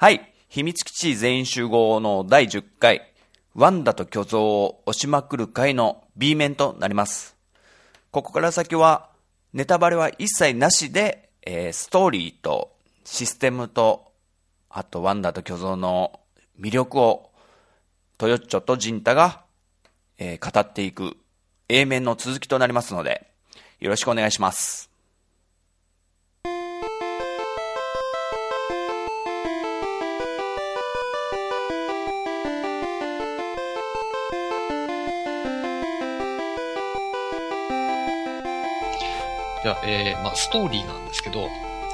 [0.00, 0.32] はい。
[0.48, 3.12] 秘密基地全員集合の第10回、
[3.54, 7.36] ワンダと巨像を押しまくる回の B 面となります。
[8.10, 9.10] ここから先は、
[9.52, 14.12] ネタバレは一切なしで、えーストーリーとシステムと、
[14.70, 16.20] あとワンダと巨像の
[16.58, 17.30] 魅力を、
[18.16, 19.42] トヨッチョとジンタが、
[20.16, 21.18] えー語っていく
[21.70, 23.26] A 面の続きとなりますので、
[23.78, 24.88] よろしくお願いします。
[39.62, 41.48] じゃあ、えーまあ、ストーリーなんですけど、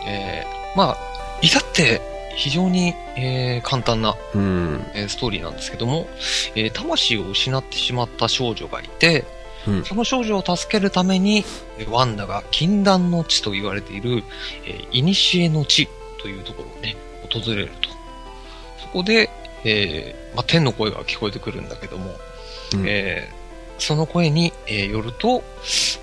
[0.06, 0.96] えーまあ、
[1.42, 2.00] 至って
[2.36, 4.86] 非常に、えー簡単な、うん。
[4.94, 6.06] えーストーリーなんですけども、
[6.54, 9.24] えー魂を失ってしまった少女がいて、
[9.66, 11.44] うんその少女を助けるために、
[11.78, 14.22] えーワンダが禁断の地と言われている、
[14.66, 15.88] えー、古の地
[16.20, 16.96] というところをね、
[17.32, 17.88] 訪れると。
[18.82, 19.30] そこで、
[19.64, 22.14] えーまあ、天の声が聞こえてくるんだけども、
[22.74, 23.44] うんえー
[23.76, 25.42] その声に、えーよると、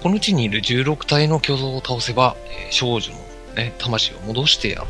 [0.03, 3.17] この地にいる16体の巨像を倒せば、えー少女の、
[3.55, 4.87] ね、魂を戻してやろう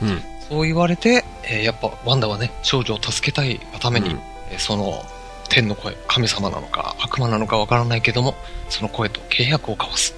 [0.00, 0.06] と。
[0.06, 0.22] うん。
[0.48, 5.04] そう言われて、えーやっぱワンダはね、少女を助けたいがために、うんえーその
[5.48, 8.34] 天の声、神様なのか悪魔なのかわからないけども、
[8.68, 10.14] その声と契約を交わす。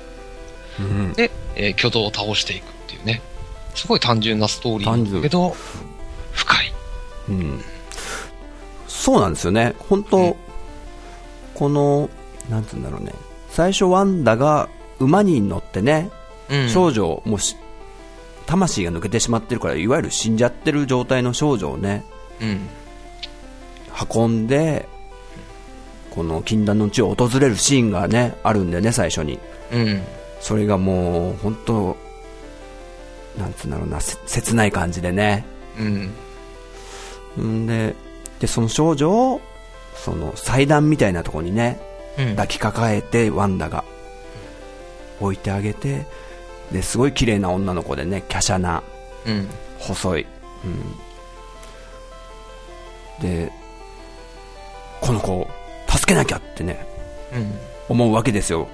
[0.78, 1.12] うん。
[1.14, 3.20] で、えー巨像を倒していくっていうね、
[3.74, 5.56] すごい単純なストーリーだけど、
[6.32, 6.72] 深い。
[7.28, 7.60] うん。
[8.88, 9.74] そうなんですよね。
[9.88, 10.34] 本当、うん
[11.54, 12.10] この、
[12.50, 13.12] なんつうんだろうね。
[13.50, 16.10] 最初ワンダが馬に乗ってね、
[16.50, 17.56] うん少女をもうし、
[18.44, 22.04] 魂が抜けてしまってるから、いわゆる死んじゃってる状態の少女をね、
[22.41, 22.69] うん。
[24.14, 24.86] 運んで、
[26.17, 29.39] この禁断の地を訪れるシーンがね、あるんだよね、最初に。
[29.70, 30.03] うん。
[30.41, 31.97] それがもう、本当
[33.39, 35.44] なんつうんだろうな、せ切ない感じでね。
[37.38, 37.62] うん。
[37.62, 37.94] んで、
[38.41, 39.43] で、その少女を、
[39.94, 41.78] その祭壇みたいなところにね、
[42.19, 42.31] うん。
[42.31, 43.84] 抱きかかえて、ワンダが
[45.21, 46.06] 置いてあげて、
[46.72, 48.82] で、すごい綺麗な女の子でね、華奢な、
[49.26, 49.49] うん。
[49.78, 50.26] 細い。
[53.21, 53.28] うん。
[53.28, 53.53] で、
[55.03, 55.47] この子
[56.06, 56.87] を助けなきゃってね、
[57.34, 57.59] うん。
[57.89, 58.69] 思うわけですよ。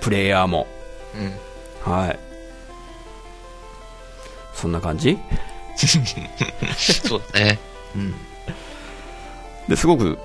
[0.00, 0.66] プレイヤーも。
[1.14, 1.92] うん。
[1.92, 2.18] はい。
[4.54, 5.18] そんな感じ？
[5.76, 7.58] そうだね。
[7.94, 8.14] うん。
[9.68, 10.18] で、すごく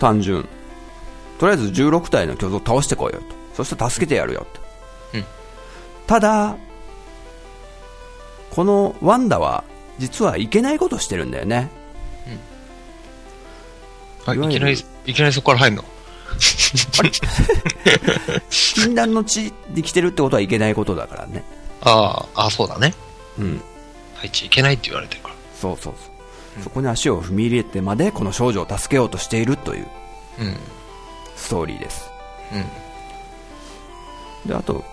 [0.00, 0.48] 単純。
[1.38, 3.26] とりあえず16体の巨像を倒してこいよと。
[3.54, 4.60] そして助けてやるよと。
[5.14, 5.24] うん
[6.06, 6.56] ただ、
[8.50, 9.64] このワンダは、
[9.98, 11.70] 実はいけないことしてるんだよね。
[14.26, 15.84] はい、いきなり、いきなりそこから入るの？
[18.50, 21.44] 禁断の地に来てるってことはいけないことだからね。
[21.82, 22.94] ああ、ああ、そうだね。
[23.38, 23.62] うん。
[24.14, 25.34] 配置いけないって言われてるから。
[25.54, 26.10] そうそうそ
[26.60, 26.62] う。
[26.62, 29.86] そこに足を踏み入れてまで、この少女を助けようとしているという
[30.40, 30.56] うん。
[31.36, 32.08] ストーリーです。
[34.44, 34.48] うん。
[34.48, 34.84] で、あと、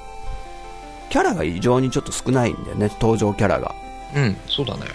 [1.10, 3.74] キャラが異常にちょっと少ないんだよね、登場キャラが。
[4.16, 4.86] うん、そうだね。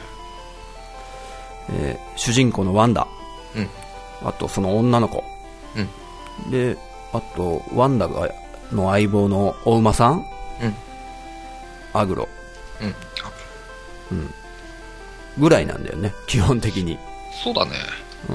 [1.70, 3.06] えー主人公のワンダ。
[3.54, 3.68] うん。
[4.22, 5.24] あと、その女の子。
[5.76, 6.50] うん。
[6.50, 6.76] で、
[7.12, 8.28] あと、ワンダが、
[8.72, 10.24] の相棒のお馬さん
[10.60, 10.74] うん。
[11.92, 12.28] アグロ。
[14.10, 14.34] うん。
[15.38, 16.98] ぐらいなんだよね、基本的に。
[17.42, 17.72] そうだね。
[18.28, 18.32] う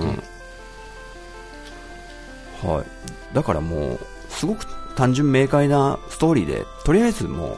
[2.67, 2.69] ん。
[2.69, 2.85] はい。
[3.33, 3.99] だからもう、
[4.29, 4.65] すごく
[4.95, 7.57] 単純明快なストーリーで、とりあえずも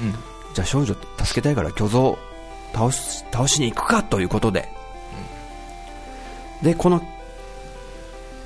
[0.00, 0.12] う、うん。
[0.54, 2.18] じゃあ少女助けたいから巨像
[2.72, 4.68] 倒し、倒しに行くかということで。
[6.62, 7.02] で、この、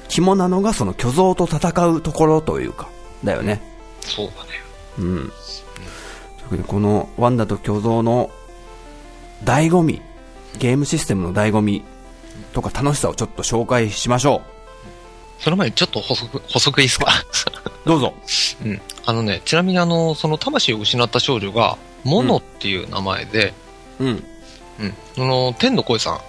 [0.09, 2.89] 肝なのがその巨像と戦うところというか、
[3.25, 3.61] だよね。
[4.01, 4.51] そうだね。
[4.99, 5.33] うん。
[6.49, 8.31] というこのワンダと巨像の
[9.45, 10.01] 醍醐味、
[10.59, 11.83] ゲームシステムの醍醐味
[12.53, 14.43] とか楽しさをちょっと紹介しましょ
[15.41, 17.07] その前にちょっと補足、補足いいですか？
[17.85, 17.85] う。
[17.89, 18.15] どうぞ。
[18.65, 18.81] うん。
[19.05, 23.53] あのね、ちなみにあの、その魂を失った少女が、モノっていう名前で、
[23.99, 24.25] うん。
[24.81, 24.95] うん。
[25.15, 26.21] その、天の声さん。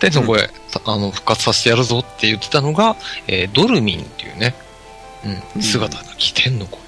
[0.00, 4.54] 天の声、たあの、復活させてやるぞって言ってたのが、えードルミンっていうね、
[5.24, 6.80] う、うんん姿なき天の声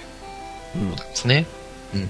[0.76, 0.90] うん。
[0.94, 1.46] ですね。
[1.94, 2.08] うん。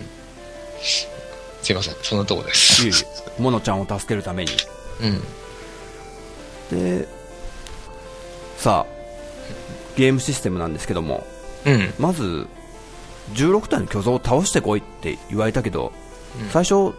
[1.62, 2.84] すいません、そんなとこです。
[2.84, 2.92] いえい
[3.38, 4.50] えモノちゃんを助けるために。
[6.70, 6.98] うん。
[7.00, 7.08] で、
[8.58, 8.92] さあ、
[9.96, 11.26] ゲームシステムなんですけども、
[11.64, 11.94] うん。
[11.98, 12.46] まず、
[13.34, 15.92] 16体の巨像を倒してこいって言われたけど、
[16.40, 16.94] うん最初、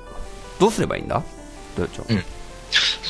[0.60, 1.24] どうすればいいんだ？
[1.78, 2.24] どうやっちゃうん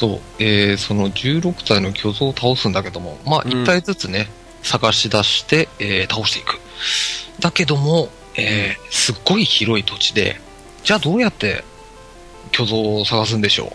[0.01, 4.29] そう、えー、その16体の巨像を倒すんだけども、まあ、うん1体ずつね、
[4.63, 6.59] 探し出して、えー倒していく。
[7.39, 10.41] だけども、えーすっごい広い土地で、
[10.83, 11.63] じゃあどうやって
[12.51, 13.73] 巨像を探すんでしょ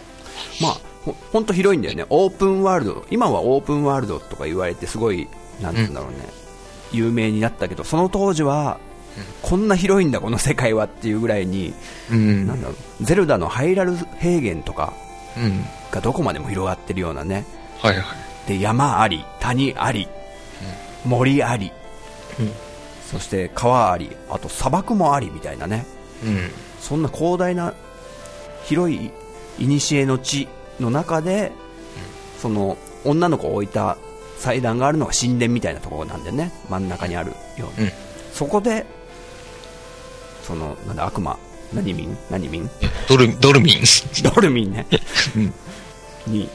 [0.61, 2.05] まあ、ほほんと広いんだよね。
[2.11, 3.07] オープンワールド。
[3.09, 5.29] 今はオープンワールドとか言われてすごい、
[5.63, 6.17] なんて言うんだろうね。
[6.91, 8.81] 有名になったけど、その当時は、
[9.43, 11.73] こんな広いんだ、この世界はっていうぐらいに、
[12.11, 15.06] ううんなんだろう、ゼルダのハイラル平原とかうん。
[15.91, 17.45] がどこまでも広がってるようなね。
[17.79, 18.49] はいはい。
[18.49, 20.09] で、山あり、谷あり、
[21.05, 21.73] 森あり、
[22.41, 22.53] うん
[23.11, 25.87] そして川あり、あと砂漠もありみたいなね。
[26.25, 26.51] うん。
[26.81, 27.73] そんな広大な
[28.65, 29.13] 広い
[29.59, 30.49] 古の地
[30.81, 31.53] の中で、
[32.41, 33.97] その女の子を置いた
[34.39, 37.93] 祭壇があるのが神殿みたいなところなんでね真ん中にあるように、うん
[38.33, 38.85] そこで
[40.43, 41.39] そのなんだ悪魔
[41.77, 42.17] 何民？
[42.31, 42.69] 何民？
[43.09, 43.77] ドル、ドルミン。
[44.35, 44.87] ドルミンね、
[45.37, 45.53] うん、
[46.33, 46.49] に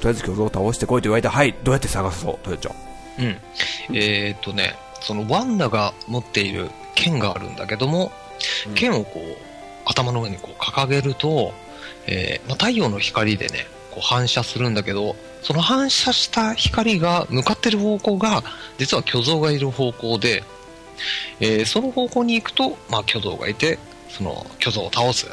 [0.00, 2.44] とりあえず巨像を倒してこいと言われてはいどうやって探そう？
[2.44, 2.74] トヨちゃん
[3.18, 3.96] うん。
[3.96, 8.12] えーっとね、そのワンダが持っている剣があるんだけども、
[8.66, 8.74] うん。
[8.74, 9.36] 剣をこう、
[9.86, 11.54] 頭の上にこう掲げると、
[12.06, 18.42] えーまあ、太陽の光でね、こう反射するんだけど、その反射した光が向かってる方向が、
[18.78, 20.42] 実は巨像がいる方向で、
[21.40, 23.78] えーその方向に行くと、まあ、巨像がいて、
[24.16, 25.26] その巨像を倒す。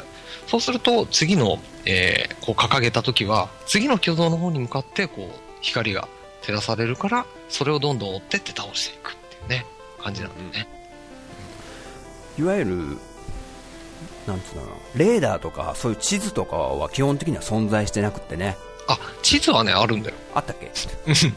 [0.46, 6.08] そうすると、次の、えーこう掲げた時は、次の巨像の方に向かって、こう、光が
[6.42, 9.66] 照らされるから、それをどんどん追ってって倒していくっていうね、
[10.02, 10.68] 感じなんだよね。
[12.38, 12.98] いわゆる
[14.26, 18.56] なんつうんだろうなレーダーとかそういう地図とかは基本的には存在してなくってね
[18.88, 20.16] あ、地図はね、あるんだよ。
[20.34, 20.70] あったっけ？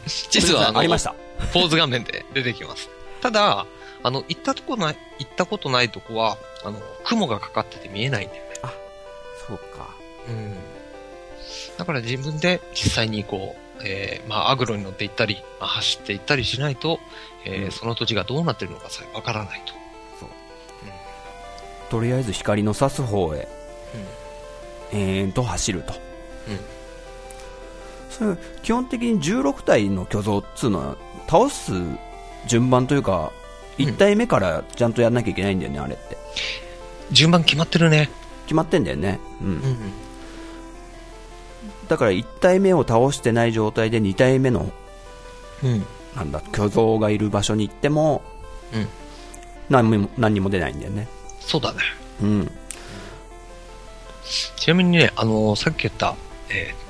[0.08, 1.14] 地図はありました
[1.54, 2.90] ポーズ画面で出てきます。
[3.22, 3.64] ただ、
[4.02, 8.48] あの、行ったとこない、行ったことないとこは、あの、雲がかかってて見えないんだよね。
[9.46, 9.88] そうか。
[10.28, 10.54] うん。
[11.78, 17.00] だから自分で実際にこう、えーまあ、アグロに乗って行ったり、まあ、走って行ったりしないと、
[17.44, 17.70] えーうん。
[17.72, 19.72] その土地がどうなってるのかさえわからないと。
[20.20, 20.28] そう。
[21.90, 23.48] とりあえず光の差す方へ
[24.92, 25.94] 延々と走ると、
[28.10, 30.96] それ基本的に16体の巨像っつうのは
[31.28, 31.72] 倒す
[32.46, 33.47] 順番というかうん
[33.78, 36.16] 1体目からちゃんとやんなきゃいけないんだよね、あれって
[37.10, 38.10] 順番決まってるね。
[38.44, 39.76] 決まってんだよね、うんうん。
[41.88, 44.72] だから1体目を倒してない状態で2体目の
[45.62, 45.84] うん。
[46.16, 48.22] なんだ巨像がいる場所に行っても、
[48.72, 48.88] うん
[49.68, 51.06] 何も何にも出ないんだよね
[51.40, 51.80] そうだね。
[52.22, 52.50] うん
[54.56, 56.14] ちなみにね、あのさっき言った、
[56.50, 56.88] えー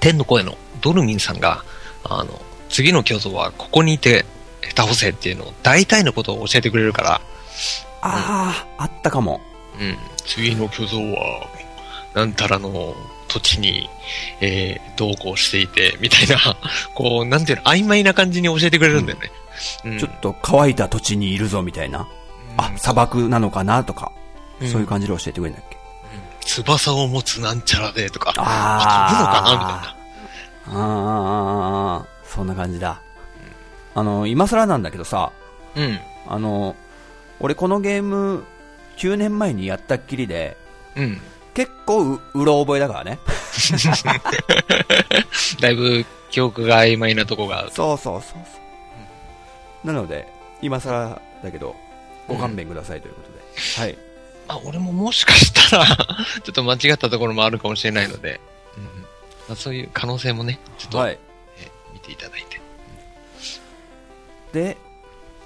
[0.00, 1.64] 天の声のドルミンさんが、
[2.04, 4.24] あの、次の巨像はここにいて
[4.76, 7.20] 倒せっていうのを大体のことを教えてくれるから、
[8.02, 9.40] ああ、あったかも。
[9.80, 11.46] うん、次の巨像は、
[12.14, 12.94] なんたらの
[13.28, 13.88] 土地に、
[14.40, 16.56] えー、同行していて、みたいな、
[16.94, 19.30] こう、なんていうの、曖昧な感じに教えてくれるんだよね。
[19.84, 19.98] うん。
[19.98, 22.08] ちょっと乾いた土地にいるぞみたいな、
[22.56, 24.10] あ砂漠なのかなとか、
[24.60, 24.70] うん。
[24.70, 25.78] そういう感じで教えてくれるんだっけ？
[26.62, 29.98] 翼を持つなんちゃらでとか、飛ぶのあかなみたいな。
[30.66, 33.00] あーあそんな感じだ、
[33.98, 35.32] あの今更なんだけどさ
[35.74, 35.98] うん。
[36.28, 36.76] あの
[37.40, 38.44] 俺このゲーム
[38.96, 40.56] 9年前にやったっきりで
[40.96, 41.20] うん。
[41.54, 43.18] 結構ううろ覚えだからね
[45.60, 47.70] だいぶ記憶が曖昧なとこがある。
[47.72, 48.36] そうそうそうそ
[49.82, 50.28] う、なので
[50.62, 51.74] 今更だけど
[52.28, 53.98] ご勘弁くださいということで、はい
[54.46, 55.86] まあ、俺ももしかしたら、
[56.44, 58.40] ちょっと間違ったところもあるかもしれないので、
[58.76, 58.90] うんま
[59.54, 61.18] あ、そういう可能性もね、ちょっと、はい
[61.58, 62.57] え見ていただいて。
[64.52, 64.76] で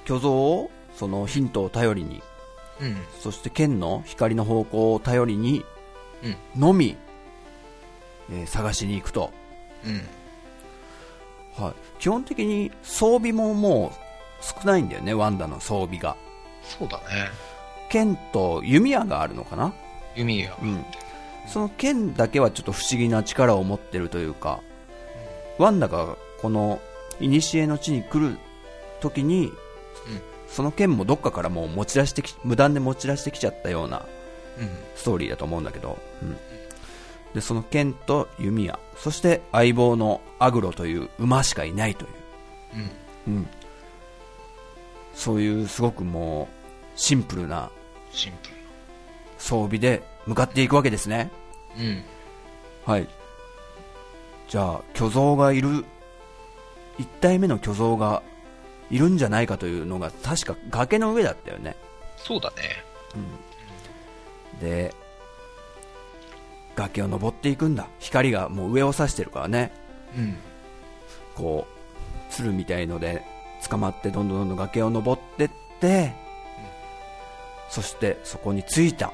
[0.05, 2.23] 巨像をそのヒントを頼りに
[2.81, 2.97] うん。
[3.21, 5.65] そして剣の光の方向を頼りに
[6.23, 6.97] うんのみ、
[8.31, 9.33] えー探しに行くと、
[9.85, 9.89] う
[11.61, 11.65] ん。
[11.65, 16.17] はい、基本的に装備ももう少ないんだよねワンダの装備が
[16.63, 17.31] そうだね。
[17.91, 19.75] 剣と弓矢があるのかな、
[20.17, 20.57] 弓が。
[20.63, 20.85] うん、
[21.47, 24.61] その剣だけはちょっと不思議な力を持ってるというか、
[25.59, 26.81] ワンダがこの
[27.19, 28.39] 古の地に来る
[29.03, 29.53] 時に、
[30.49, 34.07] その剣もどっかからもう持ち出してき無断で持ち出してきちゃったような
[34.59, 34.69] うん。
[34.97, 36.37] ストーリーだと思うんだけど、うん、
[37.35, 42.11] でその剣と弓矢そして相棒のアグロという馬しかいないという、
[43.27, 43.35] うん。
[43.35, 43.49] うん、
[45.15, 47.71] そういうすごくもうシンプルな
[49.39, 51.31] 装備で向かっていくわけですね。
[51.79, 51.85] ル。
[51.85, 52.05] うん。
[52.85, 53.09] はい。
[54.49, 55.85] じゃあ巨像がいる。
[56.99, 58.23] 1体目の巨像が
[58.93, 61.75] いるんじゃないかというのが確か崖の上だったよね。
[62.19, 62.85] そうだね。
[64.61, 64.95] で
[66.77, 67.89] 崖を登っていくんだ。
[67.99, 69.73] 光がもう上を指してるからね。
[70.17, 70.37] うん。
[71.35, 73.25] こう鶴みたいので
[73.69, 76.13] 捕まってどんどんどんどん崖を登ってって、
[77.71, 79.11] そしてそこに着いた、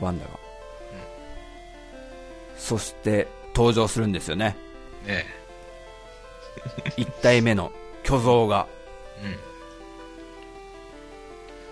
[0.00, 0.30] ワンダが、
[2.56, 4.56] そして登場するんですよね。
[5.06, 5.26] ね
[6.96, 7.72] 1体目の
[8.02, 8.66] 巨像が。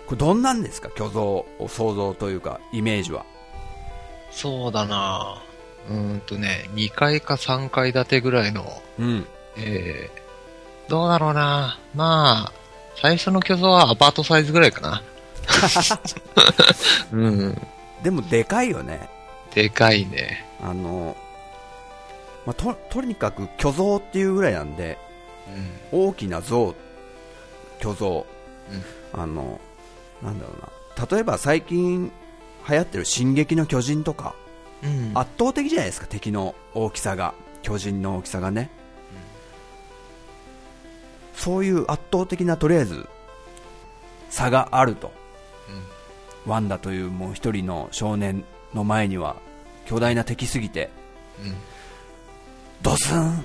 [0.07, 0.89] これどんなんですか？
[0.95, 3.25] 巨像を想像というかイメージは。
[4.31, 5.41] そうだな。
[5.89, 9.25] うーんとね、2階か3階建てぐらいの、うん。
[9.57, 11.79] えー、どうだろうな。
[11.95, 12.51] まあ、
[13.01, 15.01] 最初の巨像はアパートサイズぐらいかな。
[17.11, 17.61] うん。
[18.03, 19.09] でもでかいよね。
[19.53, 20.45] でかいね。
[20.61, 21.15] あの、
[22.45, 24.97] まあ、ととにかく巨像っていうぐらいなんで
[25.91, 26.75] 大きな像
[27.79, 28.25] 巨像、
[29.13, 29.59] あの
[30.21, 32.11] なんだろうな例えば最近
[32.67, 34.33] 流行ってる「進撃の巨人」とか
[34.83, 35.09] うん。
[35.09, 35.17] うん。
[35.17, 38.69] 圧倒的じゃないですか敵の大きさが巨人の大きさがね、
[41.35, 43.07] そういう圧倒的なとりあえず
[44.29, 45.11] 差があると
[46.45, 49.35] ワンダというもう一人の少年の前には
[49.85, 50.89] 巨大な敵すぎて
[51.41, 51.49] うん。
[51.49, 51.55] うん。
[52.81, 53.43] ドスン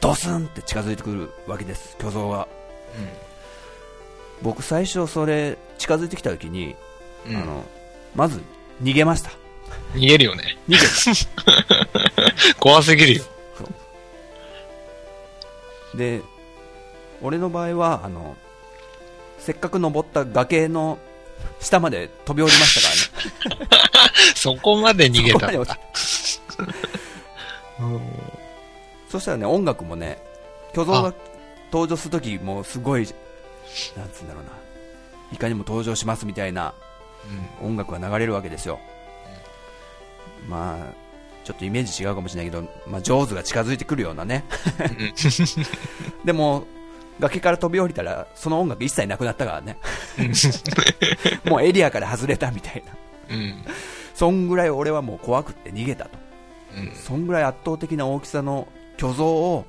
[0.00, 2.46] ドスンって近づいてくるわけです巨像が
[4.42, 6.76] 僕最初それ近づいてきた時に、
[7.28, 7.36] うん。
[7.36, 7.64] あの
[8.14, 8.40] まず
[8.82, 9.30] 逃げました。
[9.94, 10.58] 逃げるよね。
[10.68, 10.78] 逃げ
[12.54, 13.24] た 怖すぎるよ。
[15.94, 16.20] で
[17.22, 18.36] 俺の場合はあの
[19.38, 20.98] せっかく登った崖の
[21.60, 23.68] 下まで飛び降りましたからね。
[24.36, 26.40] そこまで逃げたそこまで落ち
[27.80, 28.00] うん。
[29.08, 30.18] そしたらね音楽もね
[30.74, 31.14] 巨像が
[31.72, 33.08] 登場するときもすごい
[33.96, 34.50] なんつうんだろうな。
[35.32, 36.74] いかにも登場しますみたいな
[37.62, 38.78] 音楽が流れるわけですよ、
[40.48, 41.06] まあ
[41.44, 44.44] ちょっとイメージ違うかもしれないけど、まあ、ジョーズが近づいてくるようなね。
[46.24, 46.66] でも
[47.20, 49.78] 崖から飛び降りたらその音楽一切なくなったからね。
[51.44, 52.92] もうエリアから外れたみたいな。
[53.36, 53.42] うん。
[53.42, 53.64] うん。
[54.12, 56.18] そんぐらい俺はもう怖くって逃げたと。
[56.76, 56.92] うん。
[56.96, 58.66] そんぐらい圧倒的な大きさの
[58.96, 59.66] 巨像を、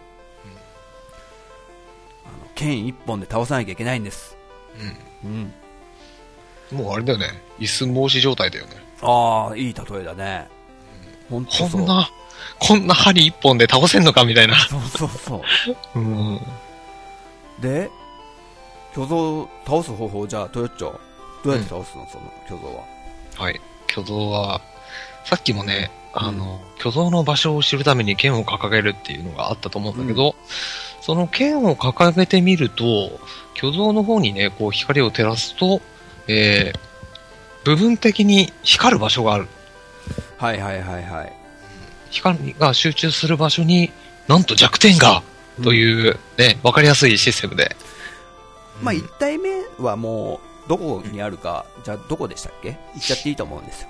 [2.57, 4.35] 剣一本で倒さなきゃいけないんです、
[5.23, 5.53] うん、
[6.73, 6.77] うん。
[6.77, 7.27] もうあれだよね。
[7.59, 8.71] 椅子申し状態だよね。
[9.01, 10.47] ああいい例えだね
[11.29, 12.09] 本当そうんこな、
[12.59, 14.57] こんな針一本で倒せんのかみたいな。
[14.59, 15.41] そうそうそう
[15.95, 16.41] うん。
[17.61, 17.89] で
[18.93, 20.99] 巨像を倒す方法じゃあトヨッチョ
[21.43, 22.83] どうやって倒すの、その巨像は
[23.37, 23.61] はい。
[23.87, 24.61] 巨像は、
[25.23, 30.35] さっきもね、あの、巨像の場所を知るために剣を掲げるっていうのがあったと思うんだけど、
[31.01, 33.20] その剣を掲げてみると、
[33.54, 35.82] 巨像の方にね、こう光を照らすと、
[36.27, 36.80] えー、
[37.66, 39.48] 部分的に光る場所がある。
[40.38, 41.34] はいはいはいはい
[42.12, 43.92] 光が集中する場所に、
[44.27, 45.24] なんと弱点が、
[45.63, 47.75] という、ね、わかりやすいシステムで。
[48.82, 49.50] まあうん1体目
[49.80, 52.77] はもうどこにあるか、じゃあどこでしたっけ？
[52.94, 53.88] 言っちゃっていいと思うんですよ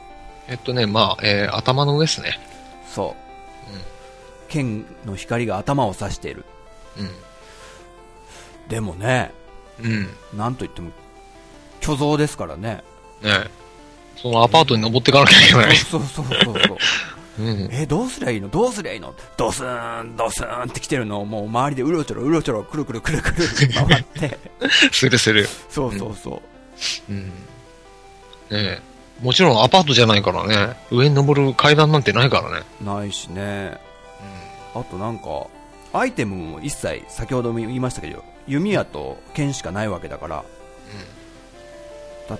[0.48, 2.40] えっとね、まあ、えー、頭の上ですね。
[2.94, 3.16] そ
[3.70, 3.82] う、うん
[4.48, 6.46] 剣の光が頭を刺している
[8.68, 9.32] でもね
[9.80, 9.92] うん。
[9.92, 9.96] う
[10.36, 10.38] ん。
[10.38, 10.92] なんといっても
[11.80, 12.84] 巨像ですからね
[13.22, 13.46] ね
[14.18, 15.76] そのアパートに登っていかなきゃいけない。
[15.78, 16.78] そうそうそうそう
[17.40, 17.70] うん。
[17.72, 18.50] えどうすりゃいいの？
[18.50, 19.14] どうすりゃいいの？
[19.38, 23.48] ドスーンドスーンって来てるのをもう周りでうろちょろうろちょろくるくるくるくる
[23.88, 24.40] 回って
[24.92, 25.48] するする。
[25.70, 26.42] そうそうそ
[27.10, 27.26] う、うん。
[27.28, 27.32] ね
[28.52, 28.82] え。
[29.22, 30.76] もちろんアパートじゃないからね。
[30.92, 32.66] 上に登る階段なんてないからね。
[32.82, 33.78] ないしね
[34.74, 35.46] あとなんか
[35.94, 40.44] アイテムも一切先ほども言いましたけど弓矢と剣しかないわけだから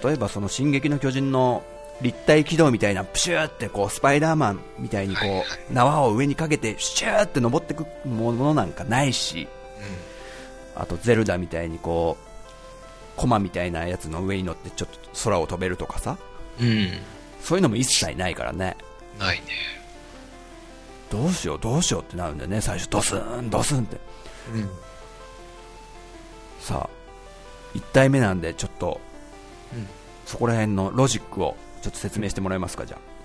[0.04, 1.64] 例えばその「進撃の巨人」の
[2.02, 9.48] 立体軌道みたいなプシューってこうスパイダーマンみたいにこう、はいはい縄を上にかけてシューって登ってくものなんかないし
[10.76, 16.18] あとゼルダみたいにこうコマみたいなやつの上に乗ってちょっと空を飛べるとかさ
[16.60, 16.68] うん。
[16.68, 16.90] うん。
[17.42, 18.78] そういうのも一切ないからね
[19.18, 19.44] ないね。
[21.10, 22.62] どうしようどうしようってなるんだよね。
[22.62, 23.98] 最初ドスンドスンって。
[24.54, 24.70] うん。
[26.60, 29.00] さあ1体目なんでちょっと、
[29.74, 29.88] うん。
[30.26, 33.18] そこら辺のロジックをちょっと説明してもらえますかじゃあ。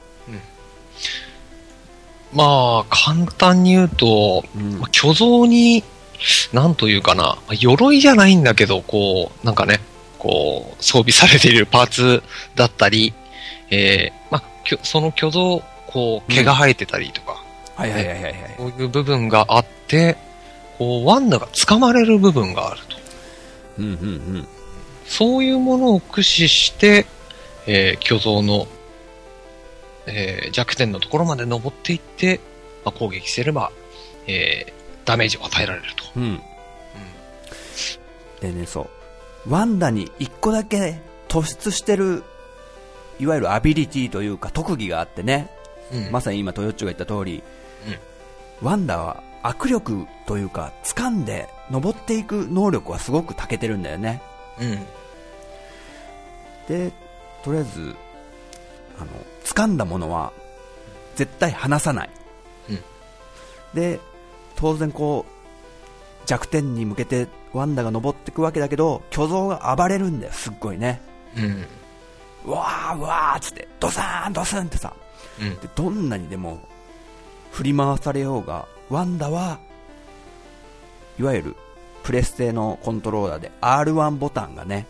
[2.33, 4.79] まあ、簡単に言うと、うん。
[4.79, 5.85] まあ巨像に、
[6.53, 9.81] なんというかな、まあ鎧じゃないんだけど、こう、なんかね、
[10.19, 12.23] こう、装備されているパーツ
[12.55, 13.13] だったり、
[13.71, 14.45] えー、まあ、
[14.83, 17.43] その巨像、こう、毛が生えてたりとか、
[17.83, 20.17] はいはいはいはいはいこういう部分があって、
[20.79, 22.97] こう、ワンダが掴まれる部分があると。
[23.79, 23.95] うんうんう
[24.39, 24.49] ん
[25.05, 27.07] そういうものを駆使して、
[27.67, 28.67] えー巨像の、
[30.07, 32.41] えー弱点のところまで登っていって、
[32.85, 33.73] まあ、攻撃すれば、
[34.27, 34.73] えー
[35.05, 36.05] ダメージを与えられると。
[36.17, 36.41] うん
[38.41, 38.89] でね、そ
[39.47, 39.51] う。
[39.53, 42.23] ワンダに一個だけ突出してる、
[43.21, 45.51] いわゆるアビリティというか特技があってね。
[45.93, 47.43] うんまさに今トヨッチョが言った通り、
[48.61, 54.23] ワンダは握力というか掴んで登っていく能力はすごく長けてるんだよね。
[54.61, 54.87] うん。
[56.69, 56.93] で、
[57.43, 57.97] とりあえず、
[58.99, 59.09] あの、
[59.45, 60.33] 掴んだものは
[61.17, 62.11] 絶対離さない。
[62.71, 62.79] うん
[63.75, 64.01] で、
[64.55, 71.01] 当然こう、弱点に向けてワンダが登っていくわけだけど、巨像が暴れるんだよ、すっごいね。
[71.37, 71.67] うん。
[72.45, 74.95] うわーうわーっつって、ドサーンドスンってさ、
[75.41, 75.55] うん。
[75.57, 76.61] でどんなにでも
[77.53, 79.61] 振り回されようが、ワンダは
[81.21, 81.57] いわゆる
[82.03, 84.87] プレステのコントローラーで R1 ボタンがね、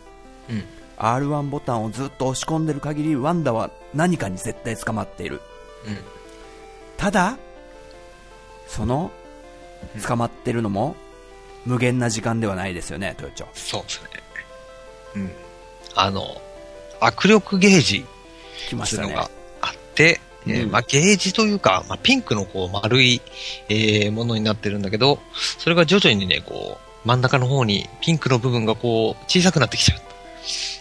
[0.49, 0.63] うん。
[0.97, 5.41] R1 ボタンをずっと押し込んでる限り、ワンダは何かに絶対捕まっている。
[5.85, 5.97] うん。
[6.97, 7.37] ただ、
[8.67, 9.11] その
[9.95, 10.95] うん捕まってるのも
[11.65, 13.47] 無限な時間ではないですよね、トヨチョ。
[13.53, 14.09] そうですね。
[15.15, 15.31] うん。
[15.95, 16.41] あの、
[17.01, 18.05] 握力ゲージ
[18.69, 19.07] 来ましたね。
[19.07, 19.29] っていうのが
[19.61, 23.21] あって、えーうんまあ、ゲージというか、まあ、ピンクのこう丸い、
[23.69, 25.19] えーものになってるんだけど、
[25.57, 29.99] それが徐々にね、こう、真ん中の方にピンクの部分がこう、小さくなってきちゃう。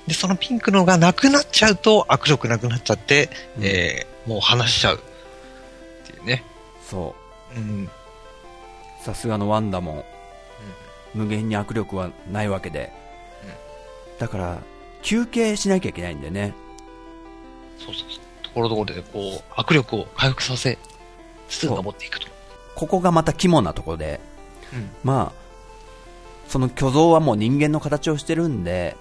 [0.09, 4.97] で、そのピンクのがなくなっちゃうと、握力なくなっちゃって、うんえーもう離しちゃう。
[4.97, 6.45] っていうね。
[6.89, 7.15] そ
[7.57, 7.85] うん。
[7.85, 9.05] う。
[9.05, 10.05] さすがのワンダも、
[11.13, 12.93] 無限に握力はないわけで。
[14.21, 14.59] だから、
[15.03, 16.55] 休憩しなきゃいけないんだよね。
[17.79, 18.22] そうそうそう。
[18.53, 20.79] ところどころで、こう、握力を回復させ、
[21.49, 22.29] つつ登っていくと。
[22.75, 24.21] ここがまた肝なところで、
[24.73, 24.91] うん。
[25.03, 25.43] まあ、
[26.49, 28.97] その巨像はもう人間の形をしてるんで、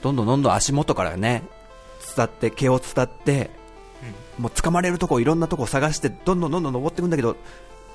[0.00, 1.42] どんどんどんどん足元からね、
[2.16, 3.50] 伝って、毛を伝って、
[4.38, 7.36] もう掴まれるとこいろんなとこ探して、どんどんどんどん登っていくんだけど、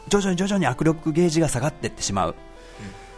[0.10, 2.36] 徐々に徐々に握力ゲージが下がっていってしまう。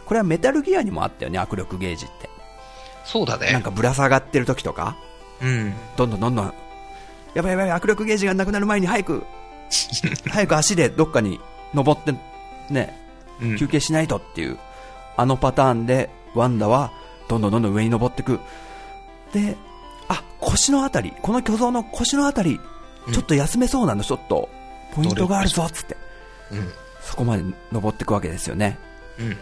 [0.06, 2.28] これはメタルギアにもあったよね、握力ゲージって。
[3.04, 3.52] そうだね。
[3.52, 4.96] なんかぶら下がってる時とか、
[5.40, 5.74] うん。
[5.96, 6.54] どんどんどんどん、
[7.34, 9.24] やばいやばい、握力ゲージがなくなる前に早く、
[10.30, 11.40] 早く足でどっかに
[11.74, 12.14] 登って、
[12.70, 12.96] ね、
[13.40, 14.58] うん休憩しないとっていう、
[15.16, 16.90] あのパターンで、ワンダは、
[17.28, 18.40] どんどんどんどん上に登っていく。
[19.32, 19.56] で、
[20.08, 22.60] あ、腰のあたり、この巨像の腰のあたり、
[23.06, 24.48] うんちょっと休めそうなの、ちょっと、
[24.94, 25.96] ポイントがあるぞ、つって。
[26.52, 26.70] うん。
[27.00, 28.78] そこまで登っていくわけですよね。
[29.18, 29.38] うん。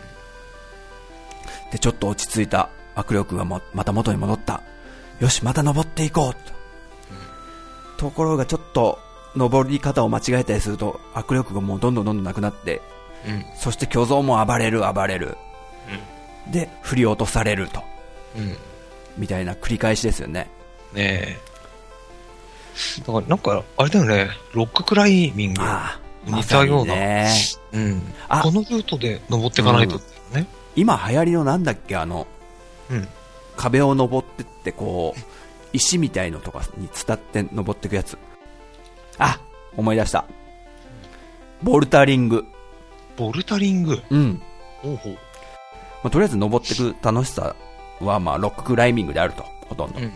[1.71, 2.69] で、ちょっと落ち着いた。
[2.95, 4.63] 握力がもまた元に戻った。
[5.21, 6.58] よし、また登っていこう
[7.99, 8.07] と。
[8.07, 8.99] ところがちょっと、
[9.37, 12.81] 登り方を間違えたりすると、握力がもうどんどんどんどんなくなって、
[13.27, 13.45] うん。
[13.57, 15.37] そして巨像も暴れる暴れる。
[16.51, 17.83] で、振り落とされると。
[18.37, 18.57] うん。
[19.17, 20.49] みたいな繰り返しですよね。
[20.95, 21.39] ねえ。
[23.01, 25.63] だから、なんか、あれだよね、ロッククライミング。
[26.27, 27.31] 似たようなね。
[27.73, 28.03] うん。
[28.29, 30.01] あこのルートで登っていかないと
[30.33, 30.47] ね。
[30.77, 32.27] 今流行りのなんだっけ、あの、
[32.91, 33.09] うん。
[33.57, 35.21] 壁を登ってってこう、
[35.79, 38.19] 石みたいのとかに伝って登っていくやつ。
[39.19, 39.41] あ、
[39.77, 40.25] 思い出した。
[41.63, 42.45] ボルタリング。
[43.17, 44.03] ボルタリング？
[44.11, 44.43] うん。
[44.83, 45.13] ほうほう。
[45.15, 45.19] ま
[46.05, 47.57] あ、とりあえず登っていく楽しさ
[48.01, 49.99] は、まあ、ロッククライミングであると、ほとんど。
[49.99, 50.13] うん。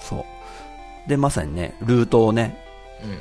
[0.00, 0.24] そ
[1.06, 1.08] う。
[1.08, 2.64] で、まさにね、ルートをね、
[3.02, 3.18] うん。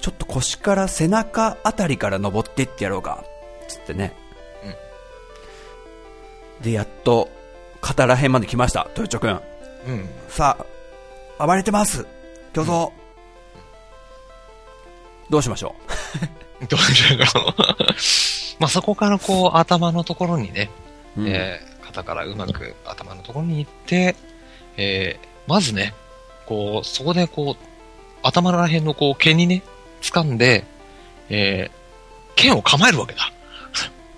[0.00, 3.24] ちょっと腰から背中あたりから登っていってやろうか、
[3.68, 4.12] つってね。
[6.62, 7.28] で、やっと、
[7.80, 9.40] 肩ら辺まで来ました、トヨチョくん。
[9.86, 10.08] うん。
[10.28, 10.56] さ
[11.38, 12.06] あ、暴れてます
[12.52, 12.92] 巨像、
[15.30, 15.74] どうしましょ
[16.68, 17.54] どうしようかな。
[18.60, 20.70] まあ、そこからこう、 頭のところにね、
[21.16, 24.16] う、うんえー肩からうまく頭のところに行って、
[24.76, 25.94] えーまずね、
[26.46, 27.64] こう、そこでこう、
[28.22, 29.62] 頭ら辺のこう、毛にね、
[30.00, 30.64] 掴んで、
[31.28, 31.84] えー
[32.36, 33.32] 剣を構えるわけだ。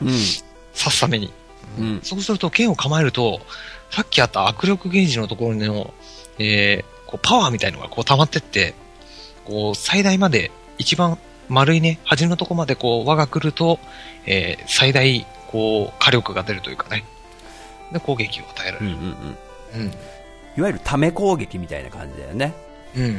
[0.01, 0.09] うん。
[0.09, 0.17] 刺
[0.75, 1.31] すために。
[1.79, 2.01] うん。
[2.03, 3.41] そうすると、剣を構えると、
[3.97, 5.95] さっきあった握力ゲージのところの、
[6.39, 8.75] えーこうパワーみたいのがこう溜まってって、
[9.47, 13.79] こう、最大まで、一番丸いね、端のとこまでこう、輪が来ると、
[14.27, 17.05] えー最大、こう、火力が出るというかね。
[17.93, 18.87] で、攻撃を与えらうん。
[18.87, 18.99] うれる。
[18.99, 19.03] ん。
[19.03, 19.17] うん。
[19.77, 19.93] うん。
[20.59, 22.53] いわゆるため攻撃みたいな感じだよね。
[22.97, 23.17] うん。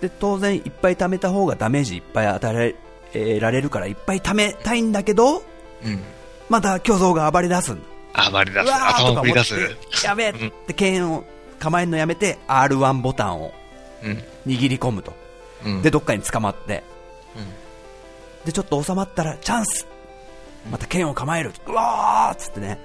[0.00, 2.74] で、当然、いっぱい貯めた方がダメージいっぱい与えられ
[3.12, 5.42] えーられるから、いっぱい貯めたいんだけど、う
[5.88, 6.00] ん。
[6.48, 7.82] また巨像が暴れ出すん
[8.14, 8.74] 暴れ出す。
[8.74, 9.76] 頭を振り出す。
[10.00, 11.24] て、やべえって剣を
[11.58, 13.52] 構えるのやめて、R1 ボタンを
[14.02, 14.24] うん。
[14.46, 15.12] 握り込むと。
[15.64, 15.82] うん。
[15.82, 16.82] で、どっかに捕まって、
[17.36, 17.46] うん
[18.44, 19.86] で、ちょっと収まったら、チャンス
[20.70, 21.52] また剣を構える。
[21.66, 22.78] うわーっつってね。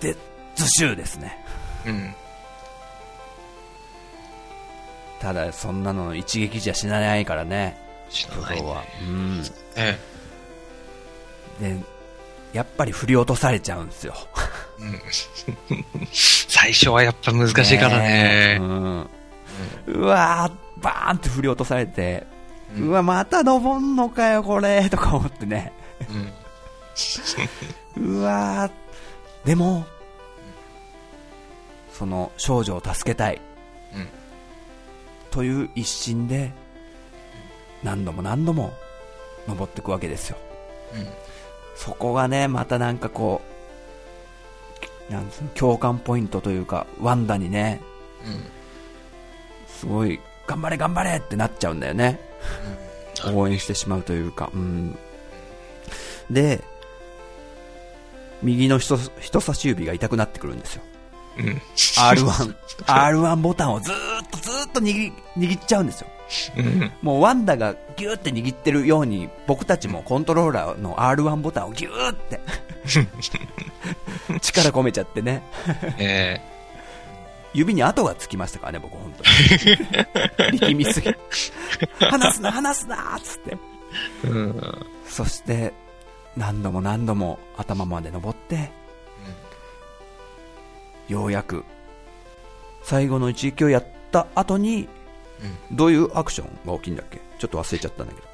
[0.00, 0.16] で、
[0.56, 1.44] ズシューですね。
[1.86, 2.14] うん。
[5.20, 8.88] ただ、そんなの一撃じゃ死なないからね、死なない、巨像はね。。
[9.02, 9.44] うん。
[9.76, 9.98] え
[11.60, 11.76] で、
[12.52, 14.14] やっぱり振り落とされちゃうんですよ。
[14.78, 15.00] うん。
[16.12, 18.58] 最初はやっぱ難しいからね。
[18.60, 19.10] うん。
[19.86, 22.26] うわー、バーンって振り落とされて、
[22.76, 25.72] ううんわ、また登んのかよ、これ、とか思ってね。
[27.96, 28.14] うん。
[28.18, 29.86] うわー、でも、
[31.92, 33.40] その少女を助けたい、
[33.94, 34.08] うん
[35.30, 36.50] という一心で、
[37.82, 38.72] 何度も何度も
[39.46, 40.38] 登っていくわけですよ。
[40.94, 41.06] うん。
[41.76, 43.42] そこがね、またなんかこ
[45.10, 47.80] う、なんつうの、共感ポイントというか、ワンダにね、
[48.24, 48.44] うん。
[49.68, 52.20] すごい、頑張れ頑張れってなっちゃうんだよね。
[52.80, 52.86] うん
[53.24, 54.96] 応援してしまうというか、うん。
[56.30, 56.62] で、
[58.42, 60.82] 右の人人差し指が痛くなってくるんですよ。
[61.38, 61.62] うん。
[61.74, 66.08] R1、R1 ボタンをずーっとずーっと握り握っちゃうんですよ。
[66.56, 66.92] うん。
[67.02, 72.40] もうワンダがギューって握ってるように、僕たちもコントローラーの R1 ボタンをギューって、
[74.40, 75.42] 力込めちゃってね。
[75.98, 76.40] え
[77.54, 79.24] 指に跡がつきましたからね、僕本当
[80.52, 80.58] に。
[80.60, 81.14] 力みすぎ。
[82.00, 83.56] 離すな、離すなーっつって。
[84.24, 84.86] えうん。
[85.06, 85.72] そして、
[86.36, 88.70] 何度も何度も頭まで登って、
[91.08, 91.64] ようやく、
[92.82, 94.88] 最後の一撃をやった後に、
[95.72, 97.20] どういうアクションが起きるんだっけ？
[97.38, 98.26] ちょっと忘れちゃったんだけど。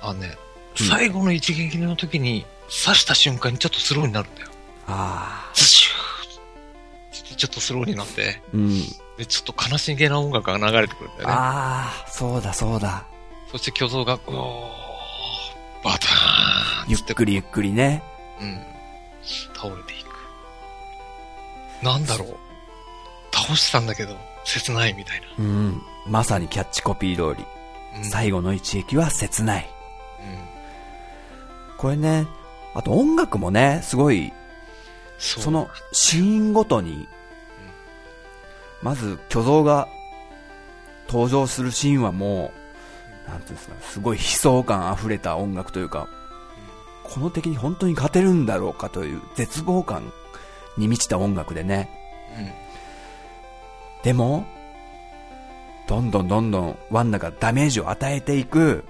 [0.00, 0.36] あね、
[0.80, 2.44] うん最後の一撃の時に、
[2.84, 4.48] 刺した瞬間にちょっとスローになるんだよ。
[4.86, 8.56] あズシューちょっとスローになって、ー。
[8.56, 8.80] うん。
[9.16, 11.34] で、ちょっと悲しげな音楽が流れてくるんだよね。
[11.36, 13.06] あー、そうだそうだ。
[13.50, 14.34] そして巨像が、うおー、
[15.84, 18.02] バターンゆっくりゆっくりね。
[18.40, 18.60] うん。
[19.54, 21.84] 倒れていく。
[21.84, 22.36] なんだろう。
[23.32, 25.26] 倒したんだけど、切ないみたいな。
[25.38, 25.82] うん。
[26.06, 27.46] まさにキャッチコピー通り。
[27.98, 29.70] うん、最後の一撃は切ない。
[30.20, 31.76] うん。
[31.78, 32.26] これね、
[32.74, 34.32] あと音楽もね、すごい、
[35.18, 37.08] そのシーンごとに、
[38.82, 39.88] まず巨像が
[41.08, 42.52] 登場するシーンはも
[43.26, 46.08] う、なんていうんですか、すごい悲壮感溢れた音楽というか、
[47.04, 50.12] この敵に本当に勝てるんだろうかという絶望感
[50.76, 51.88] に満ちた音楽でね。
[52.36, 52.52] うん。
[54.02, 54.46] でも、
[55.86, 58.84] どんどんどんどんワンダがダメージを与えていく。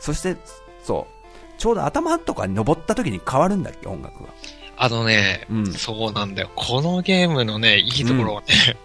[0.00, 0.36] そして、
[0.84, 4.30] そう、ちょうど頭とかに登った時に変わるんだっけ、音楽が。
[4.76, 6.50] あのね、うんそうなんだよ。
[6.54, 8.76] このゲームのね、いいところはね、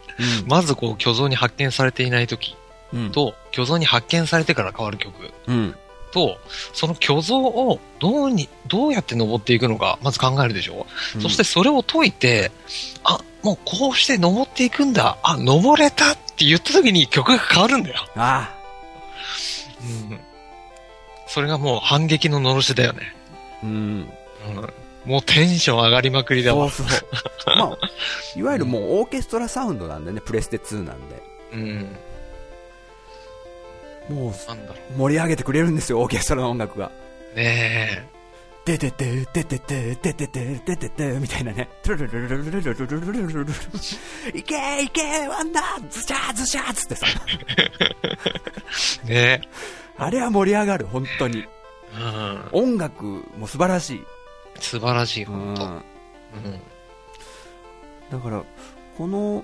[0.42, 0.48] うん。
[0.48, 2.56] まずこう、巨像に発見されていない時
[2.94, 3.12] うん。
[3.12, 5.14] と、巨像に発見されてから変わる曲
[5.48, 5.76] うん。
[6.12, 6.38] と、
[6.74, 10.86] その巨像をどうに、どうやって登っていくのか、まず考えるでしょ、
[11.20, 12.52] そしてそれを解いて、
[13.04, 15.18] あ、もうこうして登っていくんだ。
[15.24, 18.00] あ、登れたって言った時に曲が変わるんだよ。
[18.16, 18.56] あ
[20.10, 20.20] うん。
[21.28, 23.16] それがもう反撃ののろしだよね。
[23.64, 23.72] あ、うん。
[23.72, 24.10] うん。
[25.06, 26.70] もうテンション上がりまくりだわ。
[26.70, 26.96] そうそ
[27.54, 27.56] う。
[27.56, 27.78] まあ、
[28.36, 31.24] いわゆるもうオーケストラサウンドなんでね、プレステ2なんで。
[31.54, 31.96] うん。
[34.10, 36.92] もなんだろう盛り上げてくれるんですよ、オーケストラの音楽が。
[37.34, 37.38] う。
[37.38, 38.08] ね
[38.64, 41.68] ててて、ててて、ててて、ててて、みたいなね。
[41.82, 43.52] トゥルルルルルルルルルルルルル
[44.38, 47.08] いけーいけーワンダーズシャーズシャーつってさ。
[49.06, 49.42] ね
[49.98, 51.46] あれは盛り上がる、本当に。
[51.94, 52.50] うん。
[52.52, 54.04] 音楽も素晴らしい。
[54.60, 55.64] 素晴らしい、ほうんんと。
[55.66, 55.82] うん。
[58.12, 58.44] だから、
[58.98, 59.44] この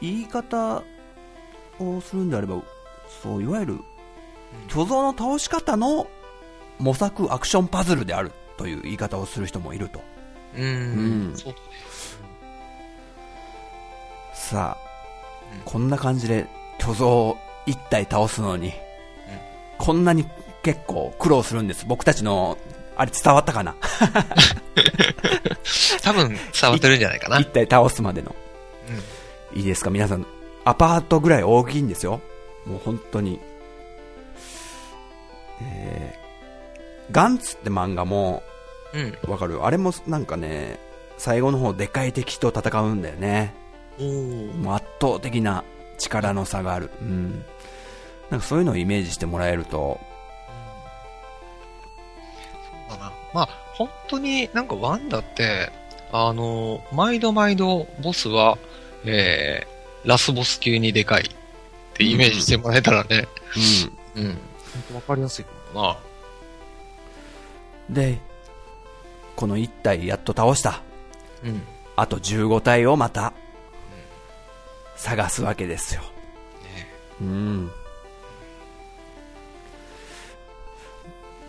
[0.00, 0.82] 言い方
[1.78, 2.62] をするんであれば、
[3.22, 3.80] そう、いわゆる、
[4.68, 6.06] 巨像の倒し方の
[6.80, 10.00] 模索アクションパズルであるという言い方をする人もいると。
[10.56, 10.64] うん。
[10.64, 11.34] うん。
[14.34, 14.86] さあ、
[15.54, 16.46] うんこんな感じで
[16.78, 18.72] 巨像を一体倒すのに、
[19.78, 20.24] こんなに
[20.62, 21.84] 結構苦労するんです。
[21.86, 22.56] 僕たちの、
[22.96, 23.74] あれ伝わったかな？
[26.02, 27.38] 多分伝わってるんじゃないかな。
[27.40, 28.34] 一体倒すまでの。
[29.54, 29.90] いいですか？
[29.90, 30.24] 皆さん、
[30.64, 32.20] アパートぐらい大きいんですよ。
[32.66, 33.40] もう本当に。
[35.62, 36.29] えー、
[37.10, 38.42] ガンツって漫画も、
[38.92, 39.30] うん。
[39.30, 40.78] わかるあれもなんかね、
[41.16, 43.54] 最後の方でかい敵と戦うんだよね。
[43.98, 45.64] もう圧倒的な
[45.98, 46.90] 力の差がある。
[47.00, 47.44] うん。
[48.30, 50.00] なんかそういうのをイメージしてもらえると、
[52.88, 53.12] そうだな。
[53.34, 55.70] まあ、本当になんかワンダって、
[56.12, 58.58] あの、毎度毎度ボスは、
[59.04, 61.24] えー、ラスボス級にでかいっ
[61.94, 63.28] てイメージしてもらえたらね、
[64.16, 64.22] うん。
[64.22, 64.32] うん。
[64.32, 64.38] 本
[64.88, 65.98] 当わかりやすいかもな。
[67.90, 68.18] で、
[69.36, 70.80] この1体やっと倒した。
[71.44, 71.62] うん。
[71.96, 73.32] あと15体をまた、
[74.96, 76.02] 探すわけですよ。
[76.02, 76.08] ね
[77.20, 77.70] うん。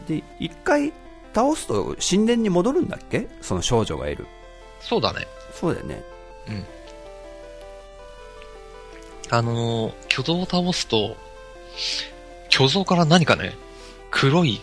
[0.08, 0.92] で、一回
[1.34, 3.28] 倒すと神殿に戻るんだっけ？
[3.42, 4.26] その少女がいる。
[4.80, 5.28] そうだね。
[5.54, 6.04] そうだよね。
[9.30, 11.16] あのー巨像を倒すと、
[12.50, 13.56] 巨像から何かね、
[14.10, 14.60] 黒い、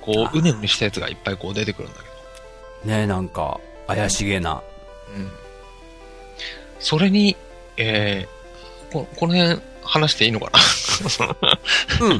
[0.00, 1.98] こあう、うねうねしたやつがいっぱいこう出てくるんだ
[2.82, 4.54] けねなんか、怪しげな。
[4.54, 4.62] ど。
[5.16, 5.30] うん。
[6.78, 7.36] それに、
[7.76, 10.50] えー、ここの辺話していいのか
[11.30, 11.58] な？
[12.06, 12.12] うん。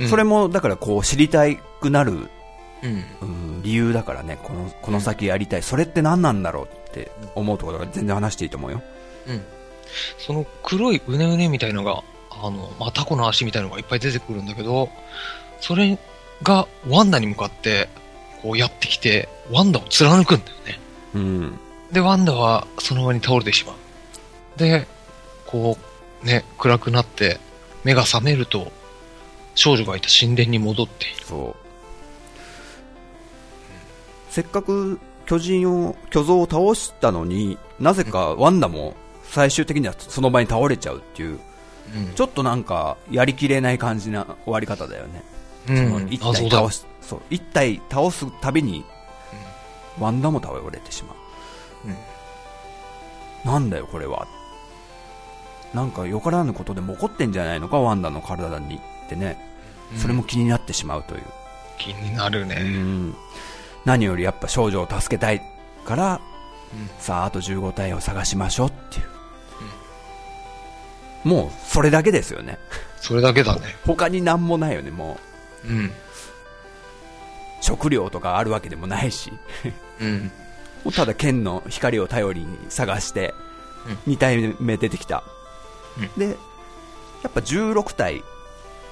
[0.00, 2.28] うんそれも、だからこう、知りたくなる、
[2.82, 3.04] うん。
[3.20, 5.62] うん、理由だからね、この、この先やりたい。
[5.62, 8.82] それって何なんだろうって思うところが全然話していいと思うよ。
[9.28, 9.44] うん。
[10.18, 14.88] その黒いうねうねみたいのが、あの、まあ、タコの足みたいのがいっぱい出てくるんだけど、
[15.60, 15.98] それ
[16.42, 17.88] がワンダに向かって、
[18.42, 20.80] こうやってきて、ワンダを貫くんだよね。
[21.14, 21.58] うん。
[21.92, 23.76] で、ワンダはその場に倒れてしまう。
[24.58, 24.86] で、
[25.46, 25.76] こ
[26.22, 27.38] う、ね、暗くなって、
[27.84, 28.72] 目が覚めると、
[29.54, 31.24] 少女がいた神殿に戻っている。
[31.26, 31.56] そう。
[34.30, 41.40] せっかく巨人を、巨像を倒したのに、なぜかワンダも最終的にはその場に倒れちゃうっていう、うん
[42.14, 45.24] ちょっとなんか、やりきれない感じな終わり方だよね。
[45.68, 46.70] うそのん、そうだ体倒。
[46.70, 48.84] す、そう、一体倒すたびに、
[49.98, 51.16] ワンダも倒れてしまう。
[51.88, 51.96] うん
[53.42, 54.26] なんだよ、これは。
[55.72, 59.38] なんか、よからぬことでも起こってんじゃないのか、ワンダの体にってね。
[59.96, 61.22] それも気になってしまうという。
[61.78, 62.56] 気になるうね。
[62.56, 63.14] ん
[63.86, 65.40] 何よりやっぱ少女を助けたい
[65.86, 66.20] から、
[66.74, 69.06] うんさあ、あと15体を探しましょうっていう。
[71.24, 72.58] もう、それだけですよね。
[73.00, 73.62] それだけだね。
[73.86, 75.29] 他になんもないよね、もう。
[75.64, 75.92] うん。
[77.60, 79.32] 食料とかあるわけでもないし。
[80.00, 80.32] うん。
[80.92, 83.34] ただ剣の光を頼りに探して、
[83.86, 85.24] うん2体目出てきた。
[86.16, 86.34] で、や
[87.28, 88.22] っぱ16体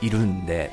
[0.01, 0.71] いるんで、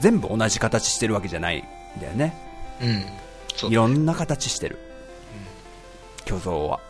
[0.00, 2.34] 全部同じ形してるわけじゃないんだよね。
[2.80, 3.70] うん。
[3.70, 4.78] いろんな形してる。
[6.24, 6.80] 巨像は。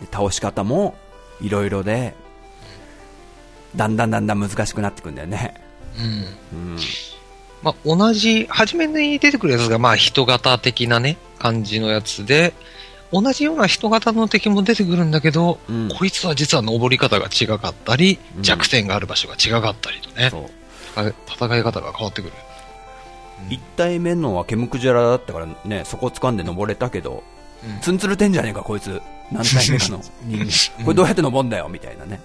[0.00, 0.96] で倒し方も
[1.40, 2.14] いろいろで、
[3.74, 5.54] だんだんだんだん難しくなってくんだよね。
[5.98, 6.06] うん。
[6.72, 6.78] うん。
[7.62, 12.52] まあ、同じ、初めに出てくるやつが、まあ、人型的なね、感じのやつで、
[13.12, 20.32] 同じような人型の敵も出てくるんだけど、うんこいつは実は登り方が違かったり、うん弱点がある場所が違かったりとね。
[21.28, 22.32] 戦い方が変わってくる。
[23.50, 27.22] 1体目のはケムクジャラだったからね、そこ掴んで登れたけど、
[27.64, 29.00] うんツンツルてんじゃねえか、こいつ。
[29.30, 30.00] 何体目かの？
[30.26, 30.84] 人 間。
[30.84, 32.20] これどうやって登んだよ、みたいなね。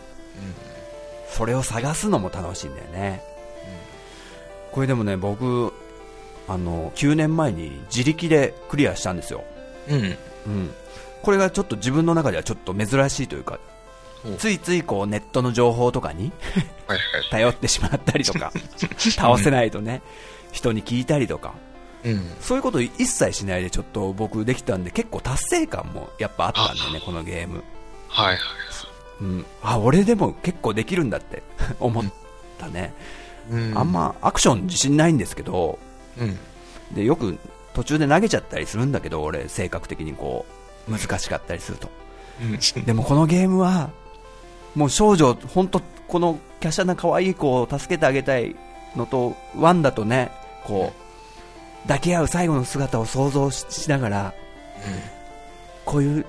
[1.32, 3.22] それを探すのも楽しいんだよね。
[4.72, 5.74] これでもね、僕、
[6.48, 9.44] あの、9年前に自力でクリアしたんですよ。
[9.88, 9.96] うん。
[9.96, 10.04] うん。
[10.04, 10.74] うん。
[11.22, 13.60] これがちょっと自分の中ではちょっと珍しいというか
[14.26, 16.32] お、ついついこうネットの情報とかに。
[17.30, 18.52] 頼ってしまったりとか、
[19.12, 20.02] 倒せないとね、
[20.52, 21.54] 人に聞いたりとか、
[22.04, 22.32] うん。
[22.42, 27.64] そういうこと一切しないでちょっと僕できたんで結構達成感もやっぱあったんだよね、このゲーム。
[28.08, 28.38] はいはい。
[29.22, 29.46] うん。
[29.62, 31.44] あ、俺でも結構できるんだって
[31.80, 32.06] 思っ
[32.58, 32.94] たね。
[33.50, 33.92] うんあん。
[33.92, 35.80] まアクション自信ないんですけど、
[36.20, 36.38] うん。
[36.96, 37.38] で、よく
[37.74, 40.46] 途中で投げちゃったりするんだけど、俺性格的にこ
[40.88, 41.90] う、難しかったりすると。
[42.42, 42.86] うん。
[42.86, 43.90] でもこのゲームは、
[44.76, 48.56] もう少女、本当この華奢な可愛い子を助けてあげたい
[48.96, 50.32] のと、ワンダとね、
[50.66, 50.94] こ
[51.86, 54.34] う、抱き合う最後の姿を想像ししながら、
[55.86, 56.26] こういう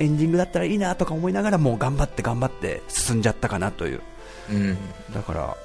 [0.00, 4.02] エンディングだったらいいなとか思いながら、もう頑張って頑張って進んじゃったかなという。
[4.50, 4.78] うん。
[5.12, 5.56] だから、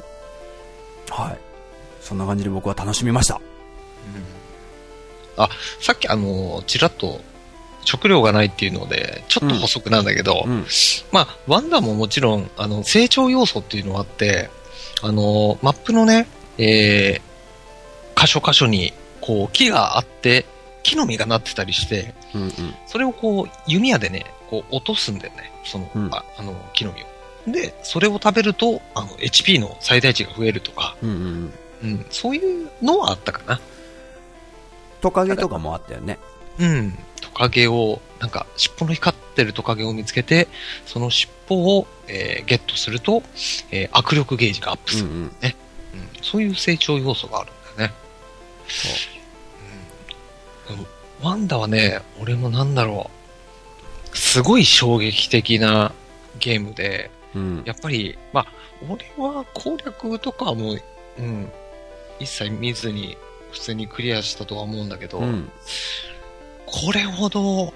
[1.09, 1.37] はい。
[2.01, 3.41] そんな感じで僕は楽しみました。
[5.37, 7.21] あ、さっきあの、ちらっと、
[7.85, 10.65] 食料がないっていうので、ちょっと補足なんだけど、うん。
[11.11, 14.49] まあ、ワンダももちろん、あの、成長要素っていうのがあって、
[15.01, 20.45] あの、マップのね、えー、箇所箇所に、こう、木があって、
[20.83, 22.51] 木の実がなってたりして、うんうん。
[22.85, 25.51] それをこう、弓矢でね、こう、落とすんだよね。
[25.63, 27.08] その、うんああの、木の実を。
[27.51, 31.53] で、それを食べると、あの、HP の最大値が増えるとか、うんうんうん。
[31.81, 33.59] うん、そういうのはあったかな。
[35.01, 36.19] トカゲとかもあったよね。
[36.59, 36.97] うん。
[37.21, 40.47] トカゲを、なんか、尻尾の光ってるトカゲを見つけて、
[40.85, 43.23] その尻尾を、えーゲットすると、
[43.71, 45.21] えー握力ゲージがアップする、うんうん。
[45.21, 45.31] うん
[46.21, 47.95] そういう成長要素があるんだよね。
[50.69, 50.87] うんでも
[51.21, 53.09] ワンダはね、俺もなんだろ
[54.13, 55.93] う、すごい衝撃的な
[56.39, 57.63] ゲームで、うん。
[57.65, 58.47] やっぱり、まあ、
[58.89, 60.81] 俺は攻略とかはもう、
[61.19, 61.51] うん、
[62.19, 63.17] 一切見ずに、
[63.51, 65.51] 普通にクリアしたとは思うんだけど、うん。
[66.65, 67.73] これほど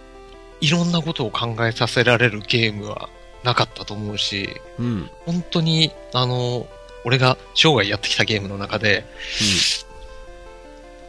[0.62, 3.10] いろんなことを考えさせられるゲームは
[3.44, 5.10] なかったと思うし、うん。
[5.26, 6.68] 本当に、あの、
[7.06, 9.06] 俺が生涯やってきたゲームの中で、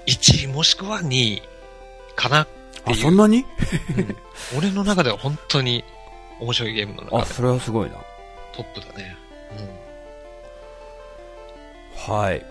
[0.07, 1.43] 1位もしくは2位
[2.17, 2.95] かなっていあ、う。
[2.97, 3.45] そんなに？
[3.97, 4.17] うん
[4.59, 5.85] 俺の中では本当に
[6.41, 7.97] 面白いゲームのあ、中でそれはすごいな。
[8.55, 9.17] トップだね。
[11.97, 12.45] はい。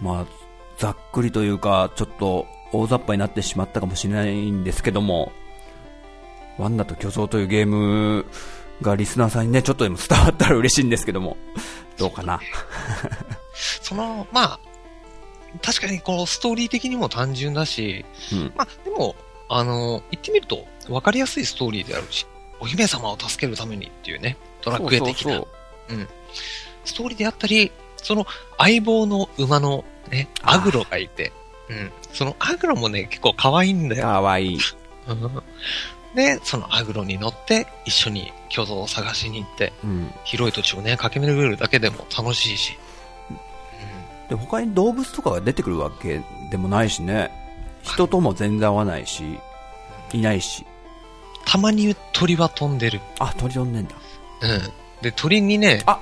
[0.00, 0.26] まあ、
[0.78, 5.32] ざっくりというか、ちょっと大雑把になってしまったかもしれないんですけども、
[6.58, 8.26] ワンダと巨像というゲーム
[8.82, 11.36] がリスナーさんにね、ちょっとでも伝わったら嬉しいんですけども、
[11.96, 12.40] どうかな？
[13.54, 14.60] その、まあ、
[15.62, 18.52] 確かにこのストーリー的にも単純だし、うん。
[18.56, 19.16] まあ、でも、
[19.48, 22.26] あの、言ってみると分かりやすいストーリーであるし、
[22.60, 25.46] お姫様を助けるためにっていうね、ドラクエ的なそう
[25.88, 26.08] そう
[26.84, 31.32] ストーリーであったり、その相棒の馬のね、アグロがいて、
[31.68, 31.90] うん。
[32.12, 33.96] そのアグロもね、結構可愛いんだ。
[33.96, 34.02] よ。
[34.02, 34.58] かわいい。
[35.08, 35.42] うん
[36.14, 40.10] で、そのアグロに乗って、一緒に巨像を探しに行って、うん。
[40.24, 42.78] 広い土地をね、駆け巡るだけでも楽しいし。
[44.30, 47.30] で、他に動物とかが出てくるわけでもないしね。
[47.82, 49.38] 人とも全然合わないし、
[50.12, 50.64] いないし。
[51.48, 53.00] たまに鳥は飛んでる。
[53.18, 53.94] あ、鳥飛んでんだ。
[54.42, 55.02] うん。
[55.02, 55.98] で、鳥にね、あ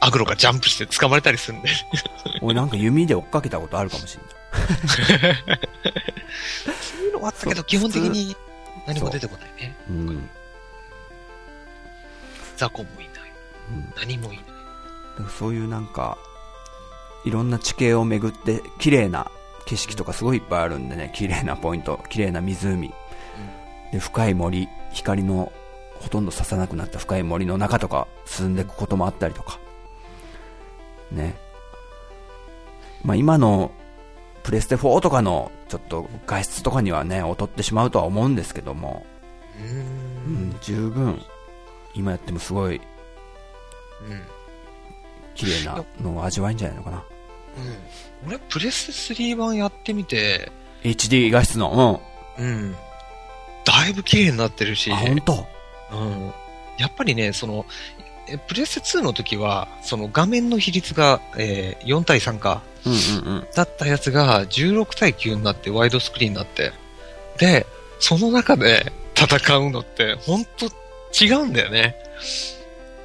[0.00, 1.70] アグロがジャンプして掴まれたりするんで。
[2.40, 5.58] 俺なんか弓で追っかけたことあるかもしれない。
[6.78, 8.36] そういうのはあったけど、基本的に
[8.86, 9.76] 何も出てこないね。
[9.90, 10.30] うん。
[12.56, 13.32] 雑魚もいない。
[13.70, 14.46] うん何もいない。
[15.36, 16.16] そういうなんか、
[17.24, 19.32] いろんな地形を巡って、綺麗な
[19.64, 22.94] 景色とかすごいいっぱいあるんでね、綺麗なポイント、綺麗な湖、で、
[23.98, 25.52] 深い森、光の
[26.00, 29.58] ほとんどささなくなった深い森の中とか進んでいくこともあったりとか、
[31.10, 31.34] ね。
[33.04, 33.70] まあ今の
[34.42, 39.06] プレステ4とかのちょっと画質とかにはね、劣ってしまうとは思うんですけども、
[39.58, 41.20] うんん、十分、
[41.94, 42.80] 今やってもすごい
[44.02, 44.22] うん。
[45.34, 47.04] 綺麗なのを味わえんじゃないのかな。
[48.24, 48.28] うん。
[48.28, 50.50] 俺、プレステ3版やってみて、
[50.82, 52.00] HD 画質の、
[52.38, 52.76] うん。
[53.66, 55.46] だいぶ綺麗になってるし、本当？
[55.92, 56.32] うん。
[56.78, 57.66] やっぱりね、その、
[58.28, 63.46] えプレステ2の時は、その画面の比率が、えー4対3か、うんうんうん。
[63.54, 66.72] だったやつが16対9になってワイドスクリーンになって、
[67.38, 67.66] で、
[67.98, 70.66] その中で戦うのって、ほんと
[71.18, 71.96] 違うんだよね。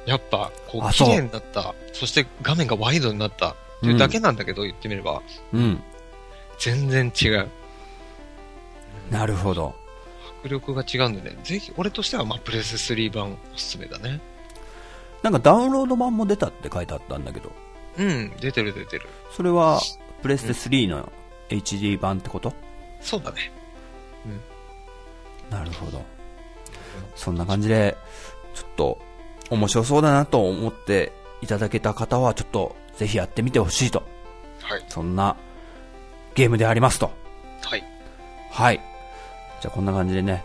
[0.06, 5.22] やっぱ、こう、綺麗になった、そして画面がワイドになったっていうだけなんだけど、言ってみれば、
[5.52, 5.82] うん。
[6.58, 7.48] 全然違う。
[9.10, 9.74] なるほど。
[10.42, 14.20] 迫力が違うんでね、ぜひ、俺としては、まあ、プレステ3版おすすめだね。
[15.22, 17.52] なんかダウンロード版も出たって書いてあったんだけど、
[17.98, 19.06] うん、出てる出てる。
[19.30, 19.80] それは
[20.20, 21.12] プレステ3の
[21.48, 22.52] HD 版ってこと？
[23.00, 23.52] そうだね。
[25.48, 26.02] なるほど。
[27.14, 27.96] そんな感じで、
[28.54, 28.98] ちょっと
[29.50, 34.02] 面白そうだなと思っていただけた方は、ちょっとぜひやってみてほしいと。
[34.62, 34.84] はい。
[34.88, 35.36] そんな
[36.34, 37.12] ゲームでありますと。
[37.62, 37.84] はい。
[38.50, 38.80] はい。
[39.62, 40.44] じゃあこんな感じでね、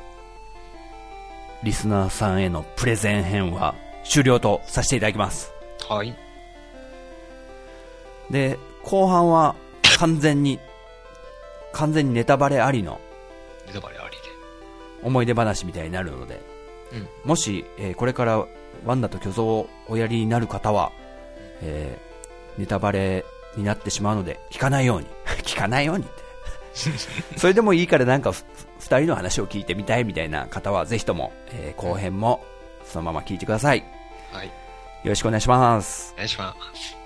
[1.63, 5.51] リスナーさんへのプレゼン編は終了とさせていただきます。
[5.89, 6.15] はい。
[8.29, 9.55] で、後半は
[9.97, 10.59] 完全に、
[11.73, 13.01] 完全にネタバレありの
[13.65, 14.17] ネタバレありで。
[15.01, 16.39] 思い出話みたいになるので、
[16.93, 18.45] うんもし、えーこれから
[18.85, 20.91] ワンダと巨像をおやりになる方は、
[21.63, 23.25] えーネタバレ
[23.55, 25.07] になってしまうので、聞かないように。
[25.41, 26.27] 聞かないようにって。
[27.39, 28.31] それでもいいからなんか
[28.79, 32.43] ふ、二人の話を聞いてみたいみたいな方は、ぜひとも、えー後編も
[32.85, 33.79] そのまま聞いてください。
[33.79, 33.85] よ
[34.31, 34.51] はい。
[35.03, 36.13] ろしくお願いします。
[36.15, 36.97] お願いします。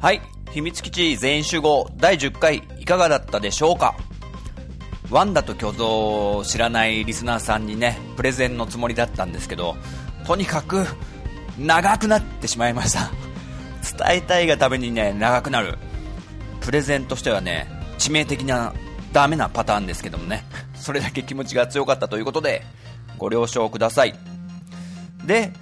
[0.00, 0.20] はい。
[0.50, 3.96] 秘密基地全員集合第10回いかがだったでしょうか？
[5.10, 9.76] ワンダと巨像を知らないリスナーさんにね、プレゼンのつもりだったんですけど、
[10.26, 10.86] とにかく
[11.58, 13.10] 長くなってしまいました。
[13.96, 15.78] 伝えたいがためにね、長くなる。
[16.60, 17.68] プレゼンとしてはね、
[17.98, 18.72] 致命的な
[19.12, 20.44] ダメなパターンですけどもね、
[20.74, 22.62] それだけ気持ちが強かったということで、
[23.18, 24.14] ご了承ください。
[25.24, 25.52] で、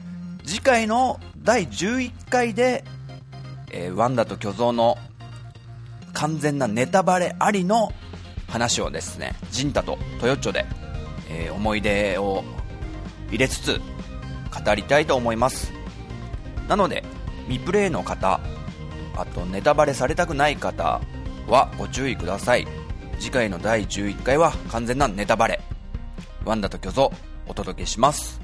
[0.45, 2.85] 次回の第11回で
[3.73, 4.99] えーワンダと巨像の
[6.13, 7.93] 完全なネタバレありの
[8.49, 10.67] 話をですね、ジンタとトヨッチョで、
[11.31, 12.45] えー思い出を
[13.31, 13.81] 入れつつ
[14.53, 15.73] 語りたいと思います。
[16.69, 17.05] なので、
[17.49, 18.41] 未プレイの方、
[19.17, 21.01] あとネタバレされたくない方
[21.47, 22.67] はご注意ください。
[23.19, 25.61] 次回の第11回は完全なネタバレ。
[26.45, 27.13] ワンダと巨像
[27.47, 28.41] お届けします。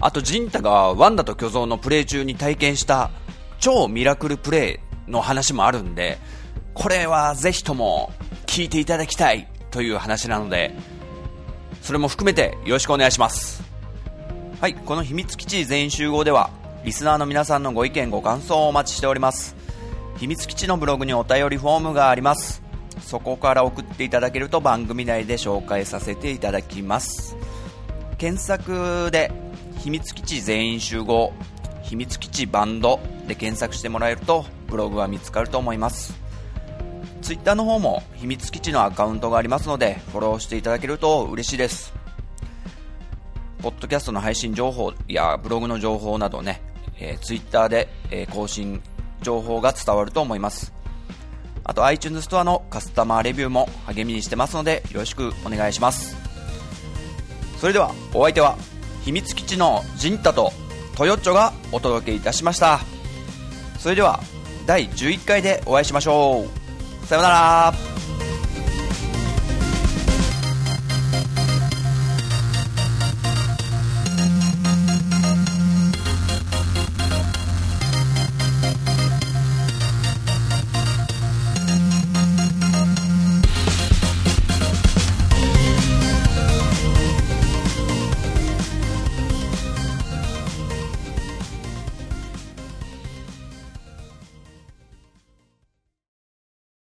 [0.00, 3.10] あと、ジンタがワンダと巨像のプレイ中に体験した
[3.58, 6.18] 超ミラクルプレイの話もあるんで、
[6.74, 8.12] これはぜひとも
[8.46, 10.74] 聞いていただきたいという話なので、
[11.82, 13.65] それも含めてよろしくお願いします
[14.58, 16.48] はいこの秘密基地全員集合では
[16.82, 19.54] リスナーの皆さんのご意見ご感想をお待ちしております。
[20.16, 22.62] 秘密基地のブログにお便りフォームがあります。
[23.02, 27.36] そこから送っていただけると番組内で紹介させていただきます。
[28.16, 29.30] 検索で
[29.80, 31.34] 秘密基地全員集合
[31.82, 32.98] 秘密基地バンド
[33.28, 36.14] で検索してもらえるとブログは見つかると思います。
[37.20, 41.95] ツイッターの方も秘密基地のアカウントがありますのでフォローしていただけると嬉しいです。
[43.66, 46.62] ポッドキャストの配信情報やブログの情報などね、
[47.00, 48.80] えー、ツイッターで、えー、更新
[49.22, 50.72] 情報が伝わると思います。
[51.64, 56.14] あと iTunes ストアのカスタマーレビューも励みにしてますのでよろしくお願いします。
[57.58, 58.56] それではお相手は
[59.04, 60.52] 秘密基地のジンタと
[60.96, 62.78] トヨッチョがお届けいたしました。
[63.80, 64.20] それでは
[64.64, 67.06] 第11回でお会いしましょう。
[67.08, 68.05] さようなら。